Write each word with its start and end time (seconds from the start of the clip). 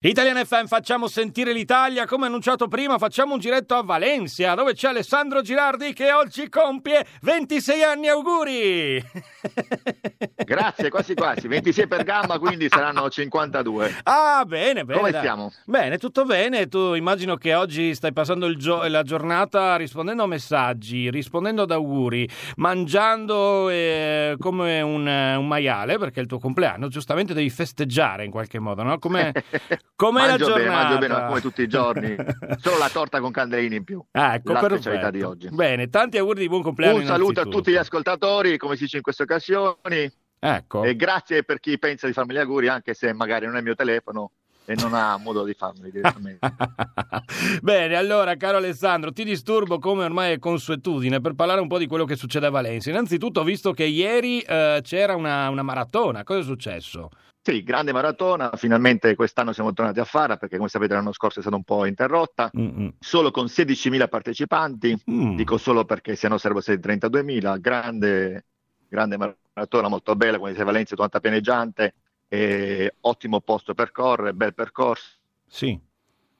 Italian 0.00 0.44
FM, 0.44 0.66
facciamo 0.66 1.08
sentire 1.08 1.52
l'Italia. 1.52 2.06
Come 2.06 2.26
annunciato 2.26 2.68
prima, 2.68 2.98
facciamo 2.98 3.34
un 3.34 3.40
giretto 3.40 3.74
a 3.74 3.82
Valencia, 3.82 4.54
dove 4.54 4.72
c'è 4.74 4.90
Alessandro 4.90 5.42
Girardi 5.42 5.92
che 5.92 6.12
oggi 6.12 6.48
compie 6.48 7.04
26 7.22 7.82
anni. 7.82 8.06
Auguri! 8.06 9.02
Grazie, 10.48 10.88
quasi 10.88 11.12
quasi. 11.14 11.46
26 11.46 11.86
per 11.86 12.04
gamma, 12.04 12.38
quindi 12.38 12.68
saranno 12.70 13.06
52. 13.10 13.96
Ah, 14.04 14.44
bene, 14.46 14.82
bene. 14.86 14.98
Come 14.98 15.10
dai. 15.10 15.20
stiamo? 15.20 15.52
Bene, 15.66 15.98
tutto 15.98 16.24
bene. 16.24 16.68
Tu 16.68 16.94
immagino 16.94 17.36
che 17.36 17.54
oggi 17.54 17.94
stai 17.94 18.14
passando 18.14 18.56
gio- 18.56 18.86
la 18.88 19.02
giornata 19.02 19.76
rispondendo 19.76 20.22
a 20.22 20.26
messaggi, 20.26 21.10
rispondendo 21.10 21.62
ad 21.62 21.70
auguri, 21.70 22.26
mangiando 22.56 23.68
eh, 23.68 24.36
come 24.38 24.80
un, 24.80 25.06
un, 25.06 25.46
maiale, 25.46 25.98
perché 25.98 26.20
è 26.20 26.22
il 26.22 26.28
tuo 26.28 26.38
compleanno. 26.38 26.88
Giustamente 26.88 27.34
devi 27.34 27.50
festeggiare 27.50 28.24
in 28.24 28.30
qualche 28.30 28.58
modo, 28.58 28.82
no? 28.82 28.98
Come... 28.98 29.32
Mangio 29.98 30.48
la 30.48 30.54
bene, 30.54 30.64
giornata? 30.64 30.70
mangio 30.70 30.98
bene 30.98 31.26
come 31.26 31.40
tutti 31.42 31.60
i 31.60 31.68
giorni. 31.68 32.16
Solo 32.58 32.78
la 32.78 32.88
torta 32.88 33.20
con 33.20 33.32
candelini 33.32 33.76
in 33.76 33.84
più. 33.84 34.02
Ah, 34.12 34.34
ecco, 34.34 34.52
la 34.52 34.60
perfetto. 34.60 34.80
specialità 34.80 35.10
di 35.10 35.22
oggi. 35.22 35.48
Bene, 35.50 35.88
tanti 35.90 36.16
auguri 36.16 36.40
di 36.40 36.48
buon 36.48 36.62
compleanno. 36.62 36.96
Un 36.96 37.04
saluto 37.04 37.40
a 37.40 37.44
tutti 37.44 37.70
gli 37.70 37.76
ascoltatori, 37.76 38.56
come 38.56 38.76
si 38.76 38.84
dice 38.84 38.96
in 38.96 39.02
queste 39.02 39.24
occasioni. 39.24 40.10
Ecco. 40.38 40.84
E 40.84 40.94
grazie 40.96 41.42
per 41.42 41.60
chi 41.60 41.78
pensa 41.78 42.06
di 42.06 42.12
farmi 42.12 42.34
gli 42.34 42.38
auguri, 42.38 42.68
anche 42.68 42.94
se 42.94 43.12
magari 43.12 43.46
non 43.46 43.54
è 43.56 43.58
il 43.58 43.64
mio 43.64 43.74
telefono 43.74 44.30
e 44.64 44.74
non 44.74 44.94
ha 44.94 45.16
modo 45.22 45.44
di 45.44 45.54
farmeli 45.54 45.90
direttamente. 45.90 46.46
Bene, 47.62 47.96
allora, 47.96 48.36
caro 48.36 48.58
Alessandro, 48.58 49.12
ti 49.12 49.24
disturbo 49.24 49.78
come 49.78 50.04
ormai 50.04 50.32
è 50.34 50.38
consuetudine 50.38 51.20
per 51.20 51.34
parlare 51.34 51.60
un 51.60 51.68
po' 51.68 51.78
di 51.78 51.86
quello 51.86 52.04
che 52.04 52.16
succede 52.16 52.46
a 52.46 52.50
Valencia. 52.50 52.90
Innanzitutto, 52.90 53.40
ho 53.40 53.44
visto 53.44 53.72
che 53.72 53.84
ieri 53.84 54.40
eh, 54.40 54.80
c'era 54.82 55.16
una, 55.16 55.48
una 55.48 55.62
maratona, 55.62 56.22
cosa 56.22 56.40
è 56.40 56.42
successo? 56.44 57.10
Sì, 57.40 57.62
grande 57.62 57.92
maratona, 57.92 58.50
finalmente 58.56 59.14
quest'anno 59.14 59.54
siamo 59.54 59.72
tornati 59.72 60.00
a 60.00 60.04
farla 60.04 60.36
perché 60.36 60.58
come 60.58 60.68
sapete 60.68 60.92
l'anno 60.92 61.12
scorso 61.12 61.38
è 61.38 61.40
stata 61.40 61.56
un 61.56 61.62
po' 61.64 61.86
interrotta, 61.86 62.50
Mm-mm. 62.54 62.94
solo 62.98 63.30
con 63.30 63.46
16.000 63.46 64.06
partecipanti, 64.06 65.02
Mm. 65.10 65.34
dico 65.34 65.56
solo 65.56 65.86
perché 65.86 66.14
se 66.14 66.28
no 66.28 66.36
sarebbero 66.36 66.62
stati 66.62 66.78
32.000, 66.78 67.58
grande, 67.58 68.44
grande 68.86 69.16
maratona, 69.16 69.47
molto 69.88 70.14
bella, 70.16 70.38
come 70.38 70.52
dice 70.52 70.64
Valencia, 70.64 70.94
tutta 70.96 71.20
pianeggiante, 71.20 71.94
e 72.28 72.94
ottimo 73.00 73.40
posto 73.40 73.74
per 73.74 73.90
correre, 73.90 74.34
bel 74.34 74.54
percorso, 74.54 75.16
Sì. 75.46 75.78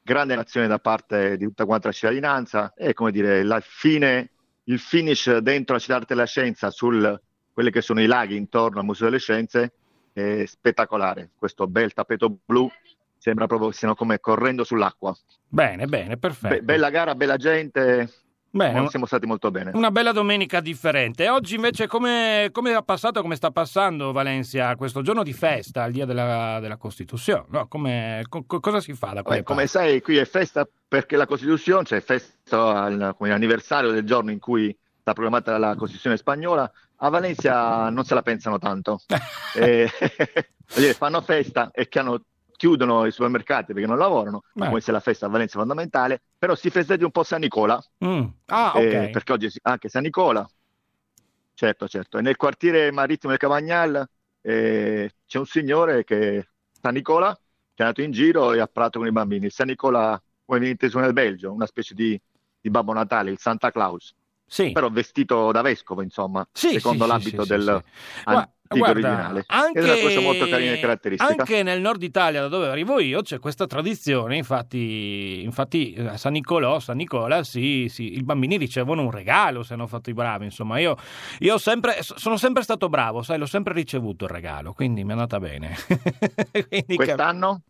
grande 0.03 0.35
azione 0.35 0.67
da 0.67 0.79
parte 0.79 1.37
di 1.37 1.45
tutta 1.45 1.65
quanta 1.65 1.89
la 1.89 1.95
cittadinanza 1.95 2.75
e 2.75 2.93
come 2.93 3.11
dire, 3.11 3.43
la 3.43 3.61
fine, 3.61 4.31
il 4.65 4.79
finish 4.79 5.39
dentro 5.39 5.75
la 5.75 5.81
città 5.81 5.95
d'arte 5.95 6.15
della 6.15 6.27
scienza 6.27 6.71
sul 6.71 7.21
quelli 7.53 7.71
che 7.73 7.81
sono 7.81 8.01
i 8.01 8.07
laghi 8.07 8.37
intorno 8.37 8.79
al 8.79 8.85
Museo 8.85 9.07
delle 9.07 9.19
Scienze 9.19 9.73
è 10.13 10.45
spettacolare. 10.47 11.31
Questo 11.37 11.67
bel 11.67 11.93
tappeto 11.93 12.39
blu 12.45 12.71
sembra 13.17 13.47
proprio 13.47 13.69
che 13.71 13.75
stiano 13.75 13.95
come 13.97 14.21
correndo 14.21 14.63
sull'acqua. 14.63 15.17
Bene, 15.49 15.87
bene, 15.87 16.17
perfetto. 16.19 16.55
Be- 16.55 16.63
bella 16.63 16.91
gara, 16.91 17.15
bella 17.17 17.37
gente, 17.37 18.13
Bene, 18.51 18.89
siamo 18.89 19.07
stati 19.07 19.27
molto 19.27 19.51
bene. 19.51 19.73
una 19.75 19.91
bella 19.91 20.13
domenica 20.13 20.61
differente. 20.61 21.29
Oggi 21.29 21.55
invece 21.57 21.87
come, 21.87 22.49
come 22.53 22.73
ha 22.73 22.83
passato, 22.83 23.21
come 23.21 23.37
sta 23.37 23.51
passando 23.51 24.11
Valencia 24.13 24.75
questo 24.77 25.03
giorno 25.03 25.23
di 25.23 25.33
festa, 25.33 25.85
il 25.85 25.93
dia 25.93 26.07
della, 26.07 26.59
della 26.61 26.77
Costituzione? 26.77 27.45
No, 27.49 27.67
come- 27.69 28.25
co- 28.29 28.45
co- 28.47 28.61
cosa 28.61 28.81
si 28.81 28.95
fa 28.95 29.09
da 29.09 29.23
quelle 29.23 29.43
come 29.43 29.67
sai, 29.67 30.01
qui 30.01 30.17
è 30.17 30.25
festa 30.25 30.67
perché 30.89 31.17
la 31.17 31.27
Costituzione, 31.27 31.85
cioè 31.85 32.01
festa 32.01 32.83
al, 32.85 33.15
come 33.17 33.33
anniversario 33.33 33.91
del 33.91 34.05
giorno 34.05 34.31
in 34.31 34.39
cui 34.39 34.75
sta 35.01 35.13
programmata 35.13 35.57
la 35.59 35.75
Costituzione 35.77 36.17
spagnola, 36.17 36.71
a 37.01 37.09
Valencia 37.11 37.91
non 37.91 38.05
se 38.05 38.15
la 38.15 38.23
pensano 38.23 38.59
tanto. 38.59 39.01
Eh, 39.55 39.89
fanno 40.97 41.21
festa 41.23 41.71
e 41.73 41.89
chiano- 41.89 42.21
chiudono 42.59 43.07
i 43.07 43.13
supermercati 43.13 43.73
perché 43.73 43.89
non 43.89 43.97
lavorano, 43.99 44.43
Beh. 44.53 44.67
come 44.69 44.81
se 44.83 44.93
la 44.93 45.01
festa 45.01 45.27
a 45.27 45.29
Valencia 45.31 45.55
è 45.55 45.59
fondamentale, 45.59 46.21
però 46.37 46.55
si 46.55 46.69
festeggia 46.71 47.07
un 47.07 47.13
po' 47.13 47.23
San 47.23 47.41
Nicola, 47.41 47.83
Mm. 48.05 48.27
Ah, 48.51 48.73
eh, 48.77 49.09
perché 49.11 49.33
oggi 49.33 49.51
anche 49.63 49.89
San 49.89 50.03
Nicola, 50.03 50.47
certo, 51.55 51.89
certo, 51.89 52.19
e 52.19 52.23
nel 52.23 52.37
quartiere 52.37 52.91
marittimo 52.93 53.31
del 53.31 53.41
Cavagnal 53.41 54.09
eh, 54.41 55.11
c'è 55.27 55.39
un 55.39 55.47
signore 55.47 56.05
che 56.05 56.49
San 56.81 56.95
Nicola 56.95 57.35
che 57.35 57.83
è 57.85 57.87
andato 57.87 58.03
in 58.03 58.11
giro 58.11 58.53
e 58.53 58.61
ha 58.61 58.67
parlato 58.67 58.99
con 58.99 59.07
i 59.09 59.13
bambini. 59.13 59.47
Il 59.47 59.53
San 59.53 59.69
Nicola, 59.69 60.21
come 60.45 60.59
viene 60.59 60.73
inteso 60.73 60.99
nel 60.99 61.13
Belgio, 61.13 61.53
una 61.53 61.67
specie 61.67 61.95
di, 61.95 62.21
di 62.61 62.71
Babbo 62.71 62.93
Natale, 62.93 63.31
il 63.31 63.39
Santa 63.39 63.71
Claus, 63.71 64.13
Sì. 64.47 64.73
però 64.73 64.91
vestito 64.91 65.53
da 65.53 65.63
vescovo, 65.63 66.03
insomma, 66.03 66.47
Sì, 66.53 66.71
secondo 66.71 67.05
sì, 67.05 67.07
l'abito 67.07 67.45
del 67.45 67.81
sì. 68.25 68.39
Guarda, 68.77 69.09
originale. 69.09 69.45
Anche, 69.47 69.79
Ed 69.79 69.85
è 69.85 69.93
una 69.93 70.03
cosa 70.03 70.21
molto 70.21 70.49
carina 70.49 70.73
e 70.73 70.81
caratteristica. 70.81 71.31
anche 71.31 71.63
nel 71.63 71.81
nord 71.81 72.03
Italia, 72.03 72.41
da 72.43 72.49
dove 72.49 72.69
arrivo 72.69 73.01
io, 73.01 73.23
c'è 73.23 73.39
questa 73.39 73.67
tradizione. 73.67 74.37
Infatti, 74.37 75.43
infatti 75.43 75.95
a 75.99 76.17
San 76.17 76.33
Nicolò, 76.33 76.79
San 76.79 76.97
Nicola, 76.97 77.43
sì, 77.45 77.89
sì, 77.89 78.17
i 78.17 78.23
bambini 78.23 78.57
ricevono 78.57 79.03
un 79.03 79.11
regalo 79.11 79.63
se 79.63 79.75
hanno 79.75 79.87
fatto 79.87 80.11
i 80.11 80.15
bravi. 80.15 80.45
Insomma, 80.45 80.79
io, 80.79 80.97
io 81.41 81.59
sempre, 81.59 81.99
sono 82.01 82.37
sempre 82.37 82.63
stato 82.63 82.89
bravo, 82.89 83.23
sai, 83.23 83.39
l'ho 83.39 83.47
sempre 83.47 83.73
ricevuto 83.75 84.25
il 84.25 84.31
regalo, 84.31 84.73
quindi 84.73 85.03
mi 85.05 85.11
è 85.11 85.13
andata 85.13 85.39
bene. 85.39 85.77
Quindi, 86.69 86.97
Quest'anno? 86.97 87.63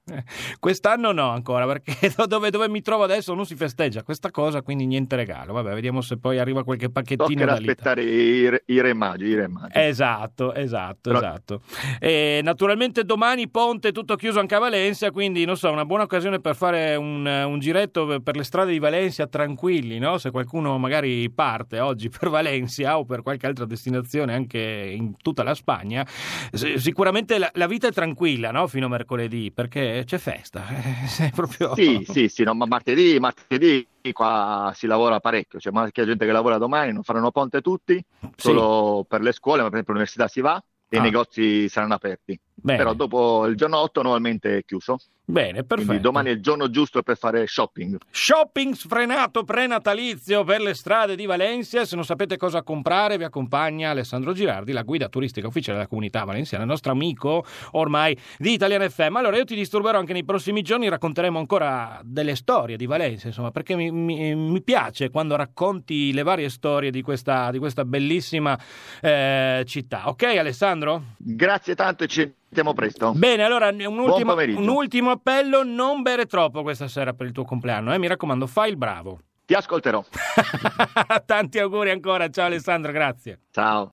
Quest'anno 0.59 1.13
no 1.13 1.31
ancora, 1.31 1.67
perché 1.67 2.13
dove, 2.27 2.51
dove 2.51 2.69
mi 2.69 2.83
trovo 2.83 3.05
adesso 3.05 3.35
non 3.35 3.47
si 3.47 3.55
festeggia 3.55 4.03
questa 4.03 4.31
cosa, 4.31 4.63
quindi 4.63 4.87
niente 4.87 5.17
regalo. 5.17 5.53
Vabbè, 5.53 5.75
vediamo 5.75 6.01
se 6.01 6.19
poi 6.19 6.39
arriva 6.39 6.65
qualche 6.65 6.91
pacchettino 6.91 7.45
da 7.45 7.57
lì. 7.57 7.69
aspettare 7.69 8.03
i, 8.03 8.49
re- 8.49 8.63
i 8.67 8.81
re 8.81 8.95
magi, 8.95 9.25
i 9.27 9.35
re 9.35 9.49
magi. 9.49 9.73
Esatto, 9.75 10.55
esatto, 10.55 11.11
Però- 11.11 11.19
esatto. 11.19 11.63
E 11.99 12.41
naturalmente 12.43 13.05
domani 13.05 13.49
ponte 13.49 13.93
tutto 13.93 14.17
chiuso 14.17 14.41
anche 14.41 14.55
a 14.55 14.59
Valencia, 14.59 15.11
quindi 15.11 15.45
non 15.45 15.57
so, 15.57 15.71
una 15.71 15.85
buona 15.85 16.05
occasione 16.05 16.41
per 16.41 16.57
fare 16.57 16.97
un, 16.97 17.27
un 17.27 17.59
giretto 17.59 18.21
per 18.23 18.37
le 18.37 18.45
strade 18.45 18.73
di 18.73 18.79
Valencia 18.79 19.27
tranquilli, 19.27 19.99
no? 19.99 20.19
Se 20.19 20.31
qualcuno 20.31 20.79
magari 20.79 21.31
parte 21.31 21.81
oggi 21.81 22.09
per 22.17 22.29
Valencia 22.29 22.99
o 22.99 23.05
per 23.05 23.23
qualche 23.23 23.47
altra 23.47 23.65
destinazione 23.65 24.35
anche 24.35 24.59
in 24.59 25.17
tutta 25.17 25.43
la 25.43 25.55
Spagna, 25.55 26.07
sicuramente 26.53 27.39
la, 27.39 27.51
la 27.55 27.67
vita 27.67 27.89
è 27.89 27.93
tranquilla, 27.93 28.51
no? 28.51 28.67
Fino 28.67 28.87
a 28.87 28.89
mercoledì, 28.89 29.51
perché 29.53 29.98
c'è 30.05 30.19
festa. 30.19 30.65
È 31.19 31.31
proprio... 31.35 31.75
Sì, 31.75 32.05
sì, 32.09 32.29
sì, 32.29 32.43
no, 32.45 32.55
ma 32.55 32.67
martedì, 32.67 33.19
martedì 33.19 33.87
qua 34.13 34.73
si 34.75 34.87
lavora 34.87 35.21
parecchio, 35.21 35.59
c'è 35.59 35.71
anche 35.73 36.05
gente 36.05 36.25
che 36.25 36.33
lavora 36.33 36.57
domani, 36.59 36.93
non 36.93 37.03
faranno 37.03 37.31
ponte 37.31 37.61
tutti, 37.61 38.03
Sì, 38.19 38.29
solo 38.37 39.05
per 39.07 39.21
le 39.21 39.33
scuole, 39.33 39.59
ma 39.63 39.65
per 39.69 39.75
esempio 39.75 39.93
all'università 39.93 40.29
si 40.29 40.41
va 40.41 40.63
e 40.89 40.97
Ah. 40.97 41.01
i 41.01 41.03
negozi 41.03 41.69
saranno 41.69 41.95
aperti. 41.95 42.39
Bene, 42.61 42.79
Però 42.79 42.95
dopo 42.95 43.47
il 43.47 43.57
giorno 43.57 43.79
8 43.79 44.03
nuovamente 44.03 44.59
è 44.59 44.65
chiuso, 44.65 44.99
bene, 45.25 45.63
perfetto. 45.65 45.85
quindi 45.85 46.01
domani 46.03 46.29
è 46.29 46.33
il 46.33 46.41
giorno 46.41 46.71
giusto 46.71 47.03
per 47.03 47.17
fare 47.17 47.47
shopping. 47.47 47.99
Shopping 48.11 48.75
sfrenato 48.75 49.45
prenatalizio 49.45 50.45
per 50.45 50.61
le 50.61 50.75
strade 50.75 51.17
di 51.17 51.27
Valencia. 51.27 51.85
Se 51.85 51.95
non 51.95 52.05
sapete 52.05 52.37
cosa 52.37 52.63
comprare, 52.63 53.17
vi 53.19 53.25
accompagna 53.25 53.91
Alessandro 53.91 54.33
Girardi, 54.33 54.73
la 54.73 54.83
guida 54.83 55.09
turistica 55.09 55.47
ufficiale 55.47 55.77
della 55.79 55.89
comunità 55.89 56.25
valenziana, 56.25 56.65
il 56.65 56.71
nostro 56.71 56.93
amico 56.93 57.45
ormai 57.73 58.19
di 58.39 58.53
Italian 58.53 58.89
FM. 58.89 59.17
Allora, 59.17 59.37
io 59.37 59.45
ti 59.45 59.55
disturberò 59.55 59.99
anche 59.99 60.13
nei 60.13 60.25
prossimi 60.25 60.63
giorni, 60.63 60.89
racconteremo 60.89 61.39
ancora 61.39 62.01
delle 62.03 62.35
storie 62.35 62.77
di 62.77 62.87
Valencia, 62.87 63.27
insomma, 63.29 63.51
perché 63.51 63.75
mi, 63.77 63.91
mi- 63.91 64.35
mi 64.35 64.63
piace 64.63 65.11
quando 65.11 65.37
racconti 65.37 66.13
le 66.13 66.23
varie 66.23 66.49
storie 66.49 66.91
di 66.91 67.03
questa, 67.03 67.51
di 67.51 67.59
questa 67.59 67.85
bellissima 67.85 68.59
eh, 69.01 69.63
città. 69.67 70.09
Ok, 70.09 70.23
Alessandro? 70.25 71.03
Grazie 71.19 71.75
tanto 71.75 72.05
e 72.05 72.07
ci 72.09 72.33
sentiamo 72.49 72.73
presto. 72.73 73.13
Bene, 73.13 73.45
allora 73.45 73.69
un 73.69 73.99
ultimo, 73.99 74.35
un 74.35 74.69
ultimo 74.69 75.11
appello: 75.11 75.63
non 75.63 76.03
bere 76.03 76.27
troppo 76.27 76.63
questa 76.63 76.89
sera 76.89 77.13
per 77.13 77.27
il 77.27 77.33
tuo 77.33 77.45
compleanno, 77.45 77.93
eh? 77.93 77.99
mi 77.99 78.09
raccomando, 78.09 78.47
fai 78.47 78.71
il 78.71 78.77
bravo. 78.77 79.21
Ti 79.45 79.55
ascolterò. 79.55 80.05
Tanti 81.25 81.59
auguri 81.59 81.91
ancora, 81.91 82.29
ciao 82.29 82.47
Alessandro, 82.47 82.93
grazie. 82.93 83.41
Ciao. 83.51 83.87